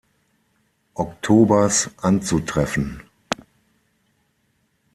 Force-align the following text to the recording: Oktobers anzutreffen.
Oktobers 0.95 1.91
anzutreffen. 1.97 3.03